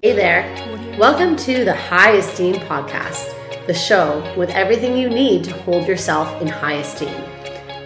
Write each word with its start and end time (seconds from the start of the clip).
Hey 0.00 0.12
there. 0.12 0.96
Welcome 0.96 1.34
to 1.38 1.64
the 1.64 1.74
High 1.74 2.12
Esteem 2.12 2.54
Podcast, 2.54 3.34
the 3.66 3.74
show 3.74 4.22
with 4.38 4.48
everything 4.50 4.96
you 4.96 5.08
need 5.08 5.42
to 5.46 5.52
hold 5.62 5.88
yourself 5.88 6.40
in 6.40 6.46
high 6.46 6.74
esteem. 6.74 7.20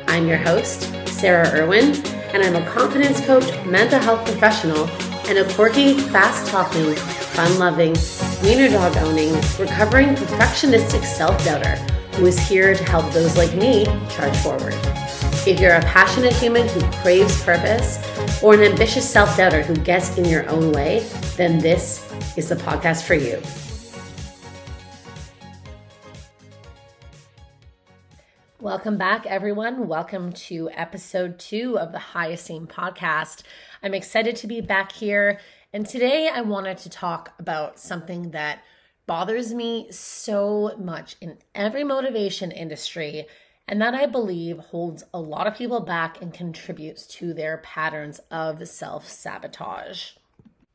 I'm 0.09 0.29
your 0.29 0.37
host, 0.37 0.93
Sarah 1.09 1.49
Irwin, 1.49 1.95
and 2.35 2.43
I'm 2.43 2.57
a 2.57 2.71
confidence 2.71 3.19
coach, 3.25 3.51
mental 3.65 3.99
health 3.99 4.27
professional, 4.27 4.87
and 5.27 5.39
a 5.39 5.55
quirky, 5.55 5.95
fast 5.99 6.49
talking, 6.49 6.95
fun 6.95 7.59
loving, 7.59 7.97
wiener 8.43 8.69
dog 8.69 8.95
owning, 8.99 9.33
recovering 9.59 10.09
perfectionistic 10.09 11.07
self 11.07 11.43
doubter 11.47 11.77
who 12.17 12.27
is 12.27 12.39
here 12.39 12.75
to 12.75 12.85
help 12.85 13.11
those 13.15 13.39
like 13.39 13.55
me 13.55 13.87
charge 14.11 14.37
forward. 14.37 14.75
If 15.47 15.59
you're 15.59 15.77
a 15.77 15.81
passionate 15.81 16.35
human 16.35 16.69
who 16.69 16.83
craves 17.01 17.43
purpose, 17.43 17.97
or 18.43 18.55
an 18.55 18.61
ambitious 18.61 19.09
self 19.09 19.37
doubter 19.37 19.63
who 19.63 19.75
gets 19.77 20.19
in 20.19 20.25
your 20.25 20.49
own 20.49 20.73
way, 20.73 21.09
then 21.37 21.59
this 21.59 22.02
is 22.37 22.49
the 22.49 22.57
podcast 22.57 23.03
for 23.03 23.15
you. 23.15 23.41
Welcome 28.61 28.97
back, 28.97 29.27
everyone. 29.27 29.89
Welcome 29.89 30.33
to 30.33 30.71
episode 30.73 31.39
two 31.39 31.79
of 31.79 31.93
the 31.93 31.99
High 31.99 32.29
Esteem 32.29 32.67
podcast. 32.67 33.43
I'm 33.83 33.93
excited 33.93 34.37
to 34.37 34.47
be 34.47 34.61
back 34.61 34.93
here. 34.93 35.41
And 35.73 35.85
today 35.85 36.29
I 36.29 36.43
wanted 36.43 36.79
to 36.79 36.89
talk 36.89 37.35
about 37.39 37.79
something 37.79 38.31
that 38.31 38.63
bothers 39.07 39.53
me 39.53 39.89
so 39.91 40.77
much 40.79 41.17
in 41.21 41.39
every 41.55 41.83
motivation 41.83 42.51
industry, 42.51 43.27
and 43.67 43.81
that 43.83 43.95
I 43.95 44.07
believe 44.07 44.59
holds 44.59 45.03
a 45.13 45.21
lot 45.21 45.47
of 45.47 45.57
people 45.57 45.81
back 45.81 46.23
and 46.23 46.33
contributes 46.33 47.07
to 47.09 47.35
their 47.35 47.59
patterns 47.59 48.21
of 48.31 48.67
self 48.69 49.09
sabotage. 49.09 50.13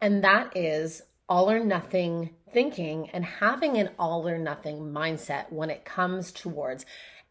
And 0.01 0.23
that 0.23 0.55
is 0.55 1.01
all 1.29 1.49
or 1.49 1.59
nothing 1.59 2.29
thinking 2.53 3.09
and 3.11 3.23
having 3.23 3.77
an 3.77 3.89
all 3.99 4.27
or 4.27 4.37
nothing 4.37 4.79
mindset 4.93 5.51
when 5.51 5.69
it 5.69 5.85
comes 5.85 6.31
towards 6.31 6.85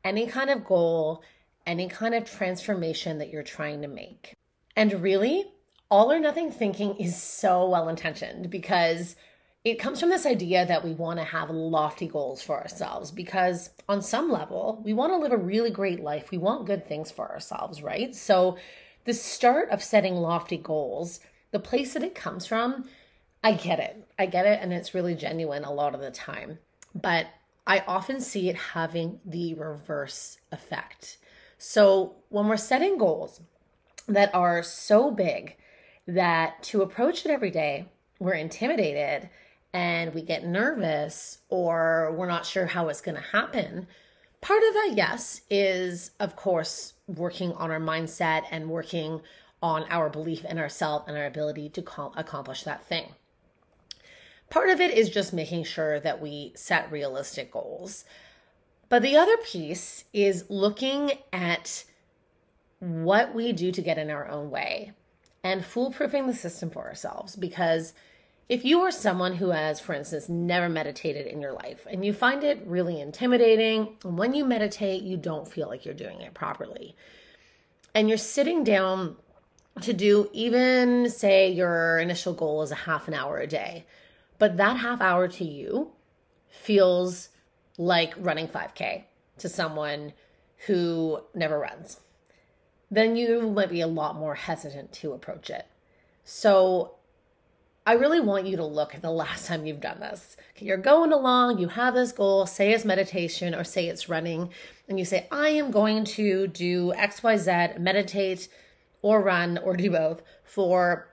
any 0.04 0.26
kind 0.26 0.50
of 0.50 0.64
goal, 0.64 1.22
any 1.66 1.88
kind 1.88 2.14
of 2.14 2.30
transformation 2.30 3.18
that 3.18 3.30
you're 3.30 3.42
trying 3.42 3.82
to 3.82 3.88
make. 3.88 4.34
And 4.76 5.02
really, 5.02 5.44
all 5.90 6.12
or 6.12 6.18
nothing 6.18 6.50
thinking 6.50 6.96
is 6.96 7.20
so 7.20 7.68
well 7.68 7.88
intentioned 7.88 8.50
because 8.50 9.16
it 9.64 9.80
comes 9.80 9.98
from 9.98 10.10
this 10.10 10.26
idea 10.26 10.64
that 10.64 10.84
we 10.84 10.92
want 10.92 11.18
to 11.18 11.24
have 11.24 11.50
lofty 11.50 12.06
goals 12.06 12.40
for 12.40 12.60
ourselves 12.60 13.10
because 13.10 13.70
on 13.88 14.00
some 14.00 14.30
level, 14.30 14.80
we 14.84 14.92
want 14.92 15.12
to 15.12 15.16
live 15.16 15.32
a 15.32 15.36
really 15.36 15.70
great 15.70 16.00
life. 16.00 16.30
We 16.30 16.38
want 16.38 16.66
good 16.66 16.86
things 16.86 17.10
for 17.10 17.28
ourselves, 17.28 17.82
right? 17.82 18.14
So, 18.14 18.58
the 19.06 19.14
start 19.14 19.70
of 19.70 19.82
setting 19.82 20.14
lofty 20.14 20.56
goals, 20.56 21.20
the 21.52 21.60
place 21.60 21.94
that 21.94 22.02
it 22.02 22.14
comes 22.14 22.44
from, 22.46 22.88
I 23.42 23.52
get 23.52 23.78
it. 23.78 24.08
I 24.18 24.26
get 24.26 24.46
it. 24.46 24.60
And 24.62 24.72
it's 24.72 24.94
really 24.94 25.14
genuine 25.14 25.64
a 25.64 25.72
lot 25.72 25.94
of 25.94 26.00
the 26.00 26.10
time. 26.10 26.58
But 26.94 27.26
I 27.66 27.84
often 27.86 28.20
see 28.20 28.48
it 28.48 28.56
having 28.56 29.20
the 29.24 29.54
reverse 29.54 30.38
effect. 30.52 31.18
So 31.58 32.16
when 32.28 32.46
we're 32.46 32.56
setting 32.56 32.98
goals 32.98 33.40
that 34.06 34.34
are 34.34 34.62
so 34.62 35.10
big 35.10 35.56
that 36.06 36.62
to 36.64 36.82
approach 36.82 37.24
it 37.24 37.30
every 37.30 37.50
day, 37.50 37.86
we're 38.18 38.34
intimidated 38.34 39.28
and 39.72 40.14
we 40.14 40.22
get 40.22 40.46
nervous 40.46 41.38
or 41.48 42.14
we're 42.16 42.28
not 42.28 42.46
sure 42.46 42.66
how 42.66 42.88
it's 42.88 43.00
going 43.00 43.16
to 43.16 43.20
happen. 43.20 43.86
Part 44.40 44.62
of 44.62 44.74
that, 44.74 44.92
yes, 44.94 45.42
is 45.50 46.12
of 46.20 46.36
course 46.36 46.94
working 47.06 47.52
on 47.52 47.70
our 47.70 47.80
mindset 47.80 48.44
and 48.50 48.70
working 48.70 49.20
on 49.62 49.84
our 49.90 50.08
belief 50.08 50.44
in 50.44 50.58
ourselves 50.58 51.06
and 51.08 51.16
our 51.16 51.26
ability 51.26 51.68
to 51.70 51.80
accomplish 52.16 52.62
that 52.62 52.84
thing. 52.84 53.06
Part 54.50 54.70
of 54.70 54.80
it 54.80 54.96
is 54.96 55.10
just 55.10 55.32
making 55.32 55.64
sure 55.64 55.98
that 56.00 56.20
we 56.20 56.52
set 56.54 56.90
realistic 56.92 57.50
goals. 57.50 58.04
But 58.88 59.02
the 59.02 59.16
other 59.16 59.36
piece 59.38 60.04
is 60.12 60.44
looking 60.48 61.12
at 61.32 61.84
what 62.78 63.34
we 63.34 63.52
do 63.52 63.72
to 63.72 63.82
get 63.82 63.98
in 63.98 64.10
our 64.10 64.28
own 64.28 64.50
way 64.50 64.92
and 65.42 65.62
foolproofing 65.62 66.26
the 66.26 66.34
system 66.34 66.70
for 66.70 66.86
ourselves. 66.86 67.34
Because 67.34 67.94
if 68.48 68.64
you 68.64 68.80
are 68.82 68.92
someone 68.92 69.34
who 69.34 69.50
has, 69.50 69.80
for 69.80 69.92
instance, 69.92 70.28
never 70.28 70.68
meditated 70.68 71.26
in 71.26 71.40
your 71.40 71.52
life 71.52 71.84
and 71.90 72.04
you 72.04 72.12
find 72.12 72.44
it 72.44 72.62
really 72.64 73.00
intimidating, 73.00 73.96
and 74.04 74.16
when 74.16 74.34
you 74.34 74.44
meditate, 74.44 75.02
you 75.02 75.16
don't 75.16 75.48
feel 75.48 75.66
like 75.66 75.84
you're 75.84 75.94
doing 75.94 76.20
it 76.20 76.34
properly, 76.34 76.94
and 77.94 78.08
you're 78.08 78.18
sitting 78.18 78.62
down 78.62 79.16
to 79.80 79.92
do 79.92 80.30
even, 80.32 81.10
say, 81.10 81.50
your 81.50 81.98
initial 81.98 82.32
goal 82.32 82.62
is 82.62 82.70
a 82.70 82.76
half 82.76 83.08
an 83.08 83.14
hour 83.14 83.38
a 83.38 83.46
day 83.46 83.84
but 84.38 84.56
that 84.56 84.78
half 84.78 85.00
hour 85.00 85.28
to 85.28 85.44
you 85.44 85.92
feels 86.48 87.30
like 87.78 88.14
running 88.18 88.48
5K 88.48 89.04
to 89.38 89.48
someone 89.48 90.12
who 90.66 91.20
never 91.34 91.58
runs. 91.58 92.00
Then 92.90 93.16
you 93.16 93.50
might 93.50 93.70
be 93.70 93.80
a 93.80 93.86
lot 93.86 94.16
more 94.16 94.34
hesitant 94.34 94.92
to 94.94 95.12
approach 95.12 95.50
it. 95.50 95.66
So 96.24 96.96
I 97.84 97.92
really 97.92 98.20
want 98.20 98.46
you 98.46 98.56
to 98.56 98.64
look 98.64 98.94
at 98.94 99.02
the 99.02 99.10
last 99.10 99.46
time 99.46 99.64
you've 99.66 99.80
done 99.80 100.00
this. 100.00 100.36
You're 100.58 100.76
going 100.76 101.12
along, 101.12 101.58
you 101.58 101.68
have 101.68 101.94
this 101.94 102.12
goal, 102.12 102.46
say 102.46 102.72
it's 102.72 102.84
meditation 102.84 103.54
or 103.54 103.62
say 103.62 103.86
it's 103.86 104.08
running, 104.08 104.50
and 104.88 104.98
you 104.98 105.04
say, 105.04 105.28
I 105.30 105.50
am 105.50 105.70
going 105.70 106.04
to 106.04 106.48
do 106.48 106.92
XYZ, 106.96 107.78
meditate 107.78 108.48
or 109.02 109.20
run 109.20 109.58
or 109.58 109.76
do 109.76 109.90
both 109.90 110.22
for 110.42 111.08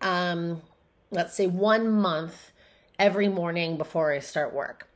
um 0.00 0.62
let's 1.10 1.34
say 1.34 1.46
one 1.46 1.90
month 1.90 2.52
every 2.98 3.28
morning 3.28 3.76
before 3.76 4.12
I 4.12 4.18
start 4.18 4.52
work. 4.52 4.88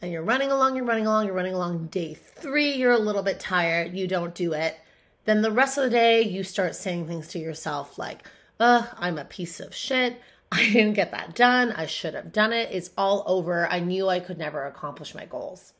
And 0.00 0.12
you're 0.12 0.22
running 0.22 0.50
along, 0.50 0.76
you're 0.76 0.84
running 0.84 1.06
along, 1.06 1.26
you're 1.26 1.34
running 1.34 1.54
along. 1.54 1.86
Day 1.86 2.14
three, 2.14 2.72
you're 2.74 2.92
a 2.92 2.98
little 2.98 3.22
bit 3.22 3.40
tired, 3.40 3.94
you 3.94 4.06
don't 4.06 4.34
do 4.34 4.52
it. 4.52 4.78
Then 5.24 5.42
the 5.42 5.50
rest 5.50 5.78
of 5.78 5.84
the 5.84 5.90
day, 5.90 6.22
you 6.22 6.44
start 6.44 6.76
saying 6.76 7.06
things 7.06 7.28
to 7.28 7.38
yourself 7.38 7.98
like, 7.98 8.22
ugh, 8.60 8.86
I'm 8.98 9.18
a 9.18 9.24
piece 9.24 9.58
of 9.58 9.74
shit. 9.74 10.20
I 10.52 10.70
didn't 10.70 10.94
get 10.94 11.10
that 11.10 11.34
done. 11.34 11.72
I 11.72 11.86
should 11.86 12.14
have 12.14 12.32
done 12.32 12.52
it. 12.52 12.68
It's 12.70 12.90
all 12.96 13.24
over. 13.26 13.66
I 13.68 13.80
knew 13.80 14.08
I 14.08 14.20
could 14.20 14.38
never 14.38 14.64
accomplish 14.64 15.14
my 15.14 15.24
goals. 15.24 15.72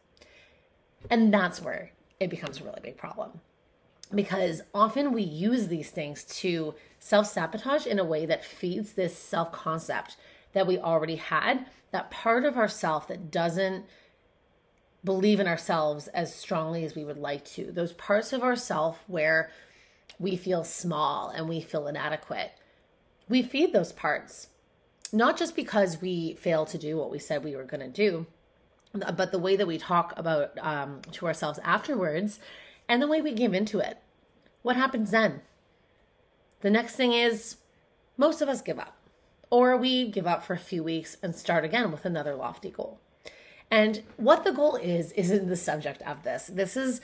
And 1.08 1.32
that's 1.32 1.62
where 1.62 1.92
it 2.18 2.30
becomes 2.30 2.60
a 2.60 2.64
really 2.64 2.80
big 2.82 2.96
problem 2.96 3.40
because 4.14 4.62
often 4.74 5.12
we 5.12 5.22
use 5.22 5.68
these 5.68 5.90
things 5.90 6.24
to 6.24 6.74
self 6.98 7.26
sabotage 7.26 7.86
in 7.86 7.98
a 7.98 8.04
way 8.04 8.26
that 8.26 8.44
feeds 8.44 8.92
this 8.92 9.16
self 9.16 9.52
concept 9.52 10.16
that 10.52 10.66
we 10.66 10.78
already 10.78 11.16
had, 11.16 11.66
that 11.90 12.10
part 12.10 12.44
of 12.44 12.56
ourself 12.56 13.08
that 13.08 13.30
doesn't 13.30 13.84
believe 15.04 15.38
in 15.38 15.46
ourselves 15.46 16.08
as 16.08 16.34
strongly 16.34 16.84
as 16.84 16.94
we 16.94 17.04
would 17.04 17.18
like 17.18 17.44
to. 17.44 17.70
Those 17.70 17.92
parts 17.92 18.32
of 18.32 18.42
ourself 18.42 19.02
where 19.06 19.50
we 20.18 20.36
feel 20.36 20.64
small 20.64 21.28
and 21.28 21.48
we 21.48 21.60
feel 21.60 21.86
inadequate. 21.86 22.52
We 23.28 23.42
feed 23.42 23.72
those 23.72 23.92
parts, 23.92 24.48
not 25.12 25.36
just 25.36 25.54
because 25.54 26.00
we 26.00 26.34
fail 26.34 26.64
to 26.66 26.78
do 26.78 26.96
what 26.96 27.10
we 27.10 27.18
said 27.18 27.44
we 27.44 27.56
were 27.56 27.64
going 27.64 27.80
to 27.80 27.88
do, 27.88 28.26
but 28.92 29.30
the 29.30 29.38
way 29.38 29.56
that 29.56 29.66
we 29.66 29.78
talk 29.78 30.14
about 30.16 30.52
um, 30.58 31.02
to 31.12 31.26
ourselves 31.26 31.58
afterwards 31.62 32.38
and 32.88 33.02
the 33.02 33.08
way 33.08 33.20
we 33.20 33.32
give 33.32 33.54
into 33.54 33.78
it. 33.78 33.98
What 34.62 34.76
happens 34.76 35.10
then? 35.10 35.42
The 36.60 36.70
next 36.70 36.96
thing 36.96 37.12
is 37.12 37.56
most 38.16 38.40
of 38.40 38.48
us 38.48 38.62
give 38.62 38.78
up, 38.78 38.96
or 39.50 39.76
we 39.76 40.10
give 40.10 40.26
up 40.26 40.44
for 40.44 40.54
a 40.54 40.58
few 40.58 40.82
weeks 40.82 41.16
and 41.22 41.34
start 41.34 41.64
again 41.64 41.92
with 41.92 42.04
another 42.04 42.34
lofty 42.34 42.70
goal. 42.70 42.98
And 43.70 44.02
what 44.16 44.44
the 44.44 44.52
goal 44.52 44.76
is, 44.76 45.12
isn't 45.12 45.48
the 45.48 45.56
subject 45.56 46.02
of 46.02 46.22
this. 46.22 46.46
This 46.46 46.76
is 46.76 47.00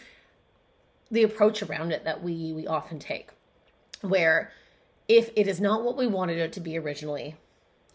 the 1.10 1.22
approach 1.22 1.62
around 1.62 1.92
it 1.92 2.04
that 2.04 2.22
we, 2.22 2.52
we 2.52 2.66
often 2.66 2.98
take, 2.98 3.30
where 4.00 4.50
if 5.08 5.30
it 5.36 5.46
is 5.46 5.60
not 5.60 5.84
what 5.84 5.96
we 5.96 6.06
wanted 6.06 6.38
it 6.38 6.52
to 6.54 6.60
be 6.60 6.78
originally, 6.78 7.36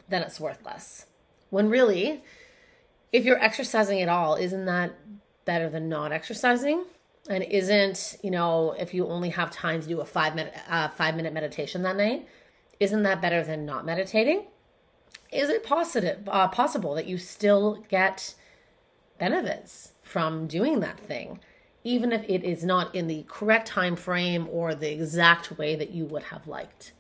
then 0.10 0.22
it's 0.22 0.40
worthless. 0.40 1.06
When 1.50 1.70
really, 1.70 2.24
if 3.12 3.26
you're 3.26 3.42
exercising 3.42 4.02
at 4.02 4.10
all, 4.10 4.36
isn't 4.36 4.66
that 4.66 4.94
better 5.46 5.70
than 5.70 5.90
not 5.90 6.12
exercising? 6.12 6.84
And 7.30 7.44
isn't 7.44 8.18
you 8.24 8.32
know 8.32 8.76
if 8.80 8.94
you 8.94 9.08
only 9.08 9.30
have 9.30 9.52
time 9.52 9.82
to 9.82 9.88
do 9.88 10.02
a 10.02 10.06
five 10.06 10.36
minute 10.36 10.54
uh, 10.70 10.88
five 10.90 11.16
minute 11.16 11.34
meditation 11.34 11.84
that 11.84 11.96
night 11.96 12.28
isn't 12.80 13.04
that 13.04 13.22
better 13.22 13.44
than 13.44 13.66
not 13.66 13.86
meditating? 13.86 14.46
Is 15.32 15.50
it 15.50 15.64
positive 15.64 16.28
uh, 16.30 16.48
possible 16.48 16.94
that 16.96 17.08
you 17.08 17.18
still 17.18 17.84
get 17.90 18.36
benefits 19.18 19.94
from 20.04 20.48
doing 20.48 20.80
that 20.82 21.00
thing 21.00 21.40
even 21.84 22.12
if 22.12 22.24
it 22.30 22.44
is 22.44 22.64
not 22.64 22.94
in 22.94 23.08
the 23.08 23.24
correct 23.28 23.68
time 23.68 23.96
frame 23.96 24.48
or 24.52 24.76
the 24.76 24.92
exact 24.92 25.58
way 25.58 25.76
that 25.76 25.92
you 25.92 26.06
would 26.06 26.24
have 26.24 26.48
liked? 26.48 26.94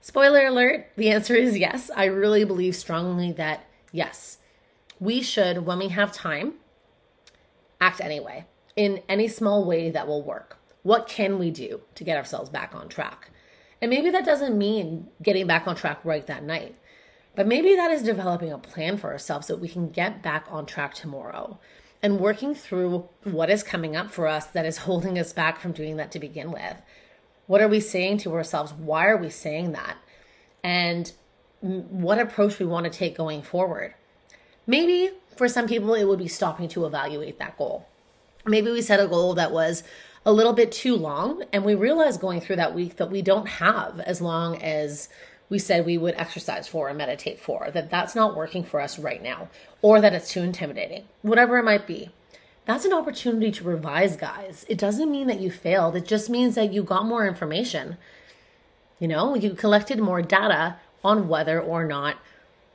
Spoiler 0.00 0.46
alert 0.46 0.88
the 0.96 1.10
answer 1.10 1.34
is 1.34 1.58
yes. 1.58 1.90
I 1.94 2.06
really 2.06 2.44
believe 2.44 2.76
strongly 2.76 3.32
that 3.32 3.66
yes. 3.92 4.38
We 5.00 5.20
should 5.20 5.66
when 5.66 5.78
we 5.78 5.88
have 5.88 6.12
time 6.12 6.54
act 7.80 8.00
anyway 8.00 8.46
in 8.76 9.02
any 9.08 9.28
small 9.28 9.64
way 9.64 9.90
that 9.90 10.06
will 10.06 10.22
work. 10.22 10.58
What 10.82 11.08
can 11.08 11.38
we 11.38 11.50
do 11.50 11.80
to 11.94 12.04
get 12.04 12.16
ourselves 12.16 12.50
back 12.50 12.74
on 12.74 12.88
track? 12.88 13.30
And 13.80 13.90
maybe 13.90 14.10
that 14.10 14.24
doesn't 14.24 14.56
mean 14.56 15.08
getting 15.22 15.46
back 15.46 15.66
on 15.66 15.76
track 15.76 16.00
right 16.04 16.26
that 16.26 16.44
night. 16.44 16.76
But 17.36 17.46
maybe 17.46 17.74
that 17.74 17.90
is 17.90 18.02
developing 18.02 18.52
a 18.52 18.58
plan 18.58 18.96
for 18.96 19.10
ourselves 19.10 19.46
so 19.46 19.56
we 19.56 19.68
can 19.68 19.90
get 19.90 20.22
back 20.22 20.46
on 20.50 20.66
track 20.66 20.94
tomorrow 20.94 21.58
and 22.02 22.20
working 22.20 22.54
through 22.54 23.08
what 23.24 23.50
is 23.50 23.62
coming 23.62 23.96
up 23.96 24.10
for 24.10 24.26
us 24.26 24.46
that 24.46 24.66
is 24.66 24.78
holding 24.78 25.18
us 25.18 25.32
back 25.32 25.58
from 25.58 25.72
doing 25.72 25.96
that 25.96 26.12
to 26.12 26.18
begin 26.18 26.52
with. 26.52 26.80
What 27.46 27.60
are 27.60 27.68
we 27.68 27.80
saying 27.80 28.18
to 28.18 28.34
ourselves? 28.34 28.72
Why 28.72 29.06
are 29.06 29.16
we 29.16 29.30
saying 29.30 29.72
that? 29.72 29.96
And 30.62 31.12
what 31.64 32.18
approach 32.18 32.58
we 32.58 32.66
want 32.66 32.84
to 32.84 32.90
take 32.90 33.16
going 33.16 33.42
forward. 33.42 33.94
Maybe 34.66 35.12
for 35.36 35.48
some 35.48 35.66
people, 35.66 35.94
it 35.94 36.04
would 36.04 36.18
be 36.18 36.28
stopping 36.28 36.68
to 36.68 36.84
evaluate 36.84 37.38
that 37.38 37.56
goal. 37.56 37.88
Maybe 38.46 38.70
we 38.70 38.82
set 38.82 39.00
a 39.00 39.08
goal 39.08 39.34
that 39.34 39.52
was 39.52 39.82
a 40.26 40.32
little 40.32 40.52
bit 40.52 40.70
too 40.70 40.96
long, 40.96 41.44
and 41.52 41.64
we 41.64 41.74
realized 41.74 42.20
going 42.20 42.40
through 42.40 42.56
that 42.56 42.74
week 42.74 42.96
that 42.96 43.10
we 43.10 43.22
don't 43.22 43.48
have 43.48 44.00
as 44.00 44.20
long 44.20 44.60
as 44.62 45.08
we 45.48 45.58
said 45.58 45.84
we 45.84 45.98
would 45.98 46.14
exercise 46.16 46.68
for 46.68 46.88
and 46.88 46.98
meditate 46.98 47.38
for, 47.40 47.70
that 47.72 47.90
that's 47.90 48.14
not 48.14 48.36
working 48.36 48.64
for 48.64 48.80
us 48.80 48.98
right 48.98 49.22
now, 49.22 49.48
or 49.82 50.00
that 50.00 50.12
it's 50.12 50.30
too 50.30 50.42
intimidating, 50.42 51.04
whatever 51.22 51.58
it 51.58 51.64
might 51.64 51.86
be. 51.86 52.10
That's 52.66 52.84
an 52.84 52.92
opportunity 52.94 53.50
to 53.52 53.64
revise, 53.64 54.16
guys. 54.16 54.64
It 54.68 54.78
doesn't 54.78 55.10
mean 55.10 55.26
that 55.26 55.40
you 55.40 55.50
failed, 55.50 55.96
it 55.96 56.06
just 56.06 56.28
means 56.28 56.54
that 56.54 56.72
you 56.72 56.82
got 56.82 57.06
more 57.06 57.26
information. 57.26 57.96
You 58.98 59.08
know, 59.08 59.34
you 59.34 59.54
collected 59.54 59.98
more 59.98 60.22
data 60.22 60.76
on 61.02 61.28
whether 61.28 61.60
or 61.60 61.84
not 61.84 62.16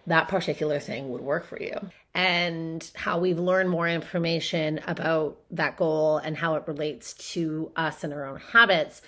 that 0.06 0.27
particular 0.27 0.80
thing 0.80 1.10
would 1.10 1.22
work 1.22 1.45
for 1.45 1.62
you 1.62 1.92
and 2.13 2.89
how 2.95 3.19
we've 3.19 3.39
learned 3.39 3.69
more 3.69 3.88
information 3.88 4.79
about 4.88 5.39
that 5.51 5.77
goal 5.77 6.17
and 6.17 6.35
how 6.35 6.56
it 6.56 6.67
relates 6.67 7.13
to 7.13 7.71
us 7.75 8.03
and 8.03 8.13
our 8.13 8.25
own 8.25 8.39
habits. 8.39 9.01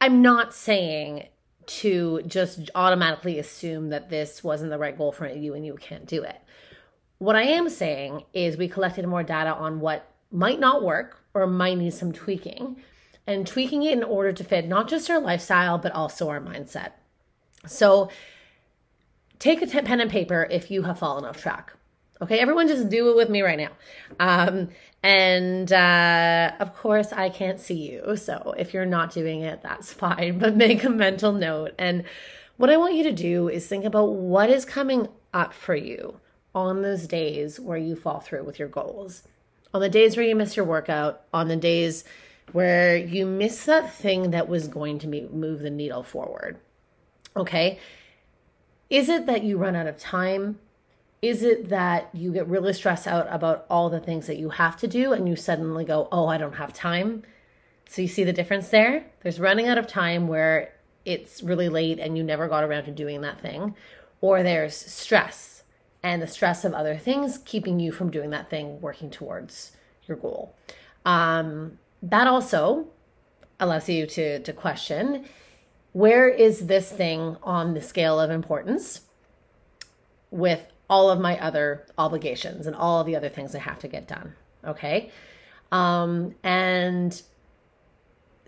I'm 0.00 0.22
not 0.22 0.54
saying 0.54 1.26
to 1.66 2.22
just 2.26 2.70
automatically 2.74 3.38
assume 3.38 3.90
that 3.90 4.10
this 4.10 4.42
wasn't 4.42 4.70
the 4.70 4.78
right 4.78 4.96
goal 4.96 5.12
for 5.12 5.28
you 5.28 5.54
and 5.54 5.64
you 5.64 5.76
can't 5.76 6.06
do 6.06 6.22
it. 6.22 6.40
What 7.18 7.36
I 7.36 7.42
am 7.42 7.68
saying 7.68 8.24
is 8.32 8.56
we 8.56 8.68
collected 8.68 9.06
more 9.06 9.22
data 9.22 9.54
on 9.54 9.80
what 9.80 10.10
might 10.32 10.58
not 10.58 10.82
work 10.82 11.22
or 11.34 11.46
might 11.46 11.76
need 11.76 11.92
some 11.92 12.12
tweaking 12.12 12.76
and 13.26 13.46
tweaking 13.46 13.82
it 13.82 13.92
in 13.92 14.02
order 14.02 14.32
to 14.32 14.44
fit 14.44 14.66
not 14.66 14.88
just 14.88 15.10
our 15.10 15.20
lifestyle, 15.20 15.78
but 15.78 15.92
also 15.92 16.28
our 16.28 16.40
mindset. 16.40 16.92
So 17.66 18.08
take 19.40 19.62
a 19.62 19.66
pen 19.66 20.00
and 20.00 20.10
paper 20.10 20.46
if 20.48 20.70
you 20.70 20.82
have 20.82 21.00
fallen 21.00 21.24
off 21.24 21.40
track. 21.40 21.72
Okay, 22.22 22.38
everyone 22.38 22.68
just 22.68 22.90
do 22.90 23.10
it 23.10 23.16
with 23.16 23.30
me 23.30 23.40
right 23.40 23.58
now. 23.58 23.70
Um, 24.20 24.68
and 25.02 25.72
uh, 25.72 26.52
of 26.60 26.76
course, 26.76 27.12
I 27.12 27.30
can't 27.30 27.58
see 27.58 27.90
you. 27.90 28.14
So 28.16 28.54
if 28.58 28.74
you're 28.74 28.86
not 28.86 29.12
doing 29.12 29.40
it, 29.40 29.62
that's 29.62 29.92
fine, 30.04 30.38
but 30.38 30.54
make 30.54 30.84
a 30.84 30.90
mental 30.90 31.32
note. 31.32 31.72
And 31.78 32.04
what 32.58 32.70
I 32.70 32.76
want 32.76 32.94
you 32.94 33.02
to 33.04 33.12
do 33.12 33.48
is 33.48 33.66
think 33.66 33.84
about 33.84 34.12
what 34.12 34.50
is 34.50 34.64
coming 34.66 35.08
up 35.32 35.54
for 35.54 35.74
you 35.74 36.20
on 36.54 36.82
those 36.82 37.06
days 37.06 37.58
where 37.58 37.78
you 37.78 37.96
fall 37.96 38.20
through 38.20 38.44
with 38.44 38.58
your 38.58 38.68
goals, 38.68 39.22
on 39.72 39.80
the 39.80 39.88
days 39.88 40.16
where 40.16 40.26
you 40.26 40.36
miss 40.36 40.56
your 40.56 40.66
workout, 40.66 41.22
on 41.32 41.48
the 41.48 41.56
days 41.56 42.04
where 42.52 42.96
you 42.96 43.24
miss 43.24 43.64
that 43.64 43.94
thing 43.94 44.32
that 44.32 44.48
was 44.48 44.68
going 44.68 44.98
to 44.98 45.06
move 45.08 45.60
the 45.60 45.70
needle 45.70 46.02
forward. 46.02 46.58
Okay. 47.34 47.78
Is 48.90 49.08
it 49.08 49.26
that 49.26 49.44
you 49.44 49.56
run 49.56 49.76
out 49.76 49.86
of 49.86 49.96
time? 49.96 50.58
Is 51.22 51.42
it 51.42 51.68
that 51.68 52.08
you 52.12 52.32
get 52.32 52.48
really 52.48 52.72
stressed 52.72 53.06
out 53.06 53.28
about 53.30 53.66
all 53.70 53.88
the 53.88 54.00
things 54.00 54.26
that 54.26 54.38
you 54.38 54.50
have 54.50 54.76
to 54.78 54.88
do 54.88 55.12
and 55.12 55.28
you 55.28 55.36
suddenly 55.36 55.84
go, 55.84 56.08
oh, 56.10 56.26
I 56.26 56.38
don't 56.38 56.54
have 56.54 56.72
time? 56.72 57.22
So 57.88 58.02
you 58.02 58.08
see 58.08 58.24
the 58.24 58.32
difference 58.32 58.68
there? 58.68 59.06
There's 59.22 59.38
running 59.38 59.68
out 59.68 59.78
of 59.78 59.86
time 59.86 60.28
where 60.28 60.72
it's 61.04 61.42
really 61.42 61.68
late 61.68 61.98
and 61.98 62.16
you 62.16 62.24
never 62.24 62.48
got 62.48 62.64
around 62.64 62.84
to 62.84 62.90
doing 62.90 63.20
that 63.20 63.40
thing. 63.40 63.74
Or 64.20 64.42
there's 64.42 64.74
stress 64.74 65.62
and 66.02 66.20
the 66.20 66.26
stress 66.26 66.64
of 66.64 66.72
other 66.72 66.96
things 66.96 67.38
keeping 67.38 67.78
you 67.78 67.92
from 67.92 68.10
doing 68.10 68.30
that 68.30 68.50
thing, 68.50 68.80
working 68.80 69.10
towards 69.10 69.72
your 70.06 70.16
goal. 70.16 70.54
Um, 71.04 71.78
that 72.02 72.26
also 72.26 72.86
allows 73.58 73.88
you 73.88 74.06
to, 74.06 74.40
to 74.40 74.52
question 74.52 75.26
where 75.92 76.28
is 76.28 76.66
this 76.66 76.90
thing 76.90 77.36
on 77.42 77.74
the 77.74 77.82
scale 77.82 78.20
of 78.20 78.30
importance 78.30 79.02
with 80.30 80.66
all 80.88 81.10
of 81.10 81.20
my 81.20 81.38
other 81.38 81.86
obligations 81.98 82.66
and 82.66 82.76
all 82.76 83.00
of 83.00 83.06
the 83.06 83.16
other 83.16 83.28
things 83.28 83.54
I 83.54 83.58
have 83.58 83.78
to 83.80 83.88
get 83.88 84.06
done? 84.06 84.34
Okay. 84.64 85.10
Um, 85.72 86.34
and 86.42 87.20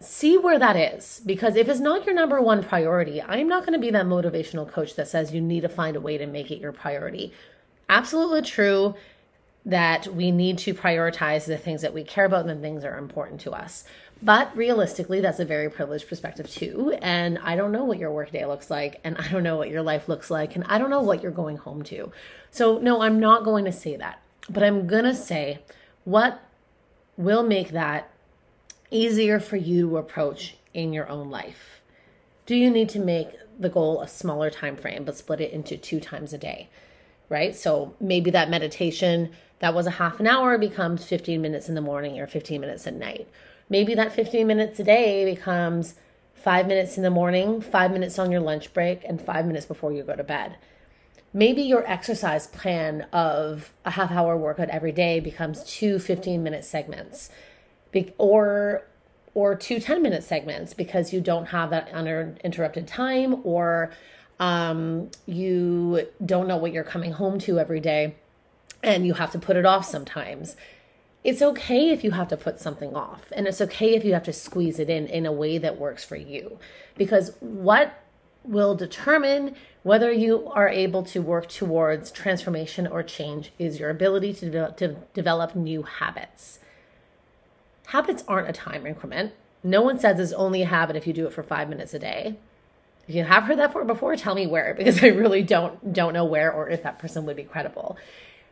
see 0.01 0.37
where 0.37 0.59
that 0.59 0.77
is 0.77 1.21
because 1.25 1.55
if 1.57 1.69
it's 1.69 1.81
not 1.81 2.05
your 2.05 2.15
number 2.15 2.41
one 2.41 2.63
priority, 2.63 3.23
I'm 3.23 3.49
not 3.49 3.63
going 3.63 3.75
to 3.75 3.79
be 3.79 3.91
that 3.91 4.07
motivational 4.07 4.71
coach 4.71 4.97
that 4.97 5.09
says 5.09 5.33
you 5.33 5.41
need 5.41 5.61
to 5.61 5.69
find 5.69 5.97
a 5.97 6.01
way 6.01 6.19
to 6.19 6.27
make 6.27 6.51
it 6.51 6.59
your 6.59 6.73
priority. 6.73 7.33
Absolutely 7.89 8.43
true 8.43 8.95
that 9.65 10.09
we 10.09 10.31
need 10.33 10.59
to 10.59 10.75
prioritize 10.75 11.47
the 11.47 11.57
things 11.57 11.83
that 11.83 11.95
we 11.95 12.03
care 12.03 12.25
about 12.25 12.41
and 12.47 12.59
the 12.59 12.63
things 12.63 12.83
that 12.83 12.89
are 12.89 12.99
important 12.99 13.41
to 13.43 13.53
us. 13.53 13.85
But 14.23 14.57
realistically, 14.57 15.21
that's 15.21 15.41
a 15.41 15.45
very 15.45 15.69
privileged 15.69 16.09
perspective 16.09 16.49
too. 16.49 16.97
And 17.03 17.39
I 17.39 17.57
don't 17.57 17.73
know 17.73 17.85
what 17.85 17.99
your 17.99 18.13
workday 18.13 18.47
looks 18.47 18.71
like, 18.71 19.01
and 19.03 19.17
I 19.19 19.29
don't 19.29 19.43
know 19.43 19.57
what 19.57 19.69
your 19.69 19.83
life 19.83 20.09
looks 20.09 20.31
like, 20.31 20.55
and 20.55 20.65
I 20.69 20.79
don't 20.79 20.91
know 20.91 21.03
what 21.03 21.23
you're 21.23 21.33
going 21.33 21.57
home 21.57 21.83
to. 21.85 22.13
So, 22.53 22.79
no, 22.79 23.03
I'm 23.03 23.19
not 23.19 23.43
going 23.43 23.65
to 23.65 23.73
say 23.73 23.97
that. 23.97 24.23
But 24.49 24.63
I'm 24.63 24.87
going 24.87 25.05
to 25.05 25.15
say 25.15 25.61
what 26.05 26.41
will 27.17 27.43
make 27.43 27.71
that 27.71 28.11
easier 28.91 29.41
for 29.41 29.57
you 29.57 29.89
to 29.89 29.97
approach 29.97 30.57
in 30.73 30.93
your 30.93 31.09
own 31.09 31.29
life. 31.29 31.81
Do 32.47 32.55
you 32.55 32.71
need 32.71 32.89
to 32.91 33.01
make 33.01 33.29
the 33.59 33.69
goal 33.69 34.03
a 34.03 34.09
smaller 34.09 34.51
time 34.51 34.77
frame, 34.77 35.05
but 35.05 35.17
split 35.17 35.41
it 35.41 35.53
into 35.53 35.77
two 35.77 35.99
times 35.99 36.33
a 36.33 36.39
day? 36.39 36.69
Right? 37.29 37.57
So 37.57 37.95
maybe 37.99 38.31
that 38.31 38.51
meditation 38.51 39.33
that 39.59 39.75
was 39.75 39.87
a 39.87 39.93
half 39.93 40.21
an 40.21 40.27
hour 40.27 40.59
becomes 40.59 41.05
15 41.05 41.41
minutes 41.41 41.69
in 41.69 41.75
the 41.75 41.81
morning 41.81 42.21
or 42.21 42.27
15 42.27 42.61
minutes 42.61 42.87
at 42.87 42.95
night 42.95 43.29
maybe 43.69 43.95
that 43.95 44.13
15 44.13 44.47
minutes 44.47 44.79
a 44.81 44.85
day 44.85 45.25
becomes 45.25 45.95
five 46.35 46.67
minutes 46.67 46.97
in 46.97 47.03
the 47.03 47.11
morning, 47.11 47.61
five 47.61 47.93
minutes 47.93 48.19
on 48.19 48.33
your 48.33 48.41
lunch 48.41 48.73
break, 48.73 49.05
and 49.05 49.21
five 49.21 49.47
minutes 49.47 49.67
before 49.67 49.93
you 49.93 50.03
go 50.03 50.17
to 50.17 50.25
bed. 50.25 50.57
Maybe 51.33 51.63
your 51.63 51.87
exercise 51.91 52.47
plan 52.47 53.07
of 53.13 53.73
a 53.85 53.93
half 53.93 54.11
hour 54.11 54.37
workout 54.37 54.69
every 54.69 54.93
day 54.93 55.21
becomes 55.21 55.65
two 55.65 55.99
15 55.99 56.43
minute 56.43 56.65
segments 56.65 57.31
or 58.19 58.87
or 59.35 59.55
two 59.55 59.81
10 59.81 60.03
minute 60.03 60.23
segments 60.23 60.75
because 60.75 61.13
you 61.13 61.21
don't 61.21 61.47
have 61.47 61.71
that 61.71 61.89
uninterrupted 61.93 62.87
time 62.87 63.41
or 63.45 63.91
um, 64.41 65.11
you 65.27 66.07
don't 66.25 66.49
know 66.49 66.57
what 66.57 66.73
you're 66.73 66.85
coming 66.85 67.13
home 67.13 67.39
to 67.39 67.59
every 67.59 67.81
day 67.81 68.15
and 68.83 69.07
you 69.07 69.15
have 69.15 69.31
to 69.31 69.39
put 69.39 69.57
it 69.57 69.65
off 69.65 69.87
sometimes 69.87 70.57
it's 71.25 71.43
okay 71.43 71.91
if 71.91 72.03
you 72.03 72.13
have 72.13 72.29
to 72.29 72.37
put 72.37 72.61
something 72.61 72.95
off 72.95 73.33
and 73.33 73.47
it's 73.47 73.61
okay 73.61 73.95
if 73.95 74.05
you 74.05 74.13
have 74.13 74.25
to 74.25 74.33
squeeze 74.33 74.79
it 74.79 74.91
in 74.91 75.07
in 75.07 75.25
a 75.25 75.33
way 75.33 75.59
that 75.59 75.79
works 75.79 76.05
for 76.05 76.17
you. 76.17 76.59
Because 76.97 77.37
what 77.41 78.03
will 78.45 78.75
determine 78.75 79.55
whether 79.83 80.11
you 80.11 80.49
are 80.49 80.69
able 80.69 81.03
to 81.03 81.23
work 81.23 81.49
towards 81.49 82.11
transformation 82.11 82.87
or 82.87 83.03
change 83.03 83.53
is 83.59 83.79
your 83.79 83.91
ability 83.91 84.33
to 84.33 84.47
develop, 84.47 84.77
to 84.77 84.97
develop 85.15 85.55
new 85.55 85.83
habits. 85.83 86.59
Habits 87.87 88.25
aren't 88.27 88.49
a 88.49 88.53
time 88.53 88.87
increment. 88.87 89.33
No 89.63 89.83
one 89.83 89.99
says 89.99 90.19
it's 90.19 90.33
only 90.33 90.63
a 90.63 90.67
habit 90.67 90.97
if 90.97 91.07
you 91.07 91.13
do 91.13 91.27
it 91.27 91.33
for 91.33 91.43
five 91.43 91.69
minutes 91.69 91.95
a 91.95 91.99
day. 91.99 92.37
If 93.07 93.15
you 93.15 93.25
have 93.25 93.45
heard 93.45 93.59
that 93.59 93.73
before 93.87 94.17
tell 94.17 94.35
me 94.35 94.47
where 94.47 94.75
because 94.79 95.03
i 95.03 95.09
really 95.09 95.43
don't 95.43 95.93
don't 95.93 96.13
know 96.13 96.25
where 96.25 96.53
or 96.53 96.69
if 96.69 96.83
that 96.85 96.99
person 96.99 97.27
would 97.27 97.37
be 97.37 97.45
credible 97.45 97.97